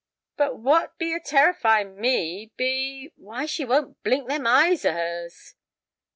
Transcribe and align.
But 0.35 0.57
what 0.57 0.97
be 0.97 1.13
a 1.13 1.19
terrifying 1.19 1.95
me—be—why 2.01 3.45
she 3.45 3.65
won't 3.65 4.01
blink 4.01 4.27
them 4.27 4.47
eyes 4.47 4.83
o' 4.83 4.93
hers." 4.93 5.53